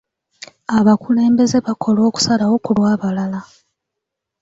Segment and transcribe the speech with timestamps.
[0.77, 3.39] Abakulembeze bakola okusalawo ku lw'abalala.